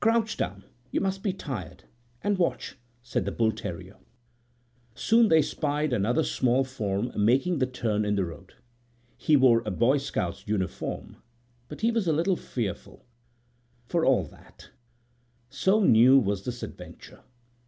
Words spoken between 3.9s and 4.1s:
< 6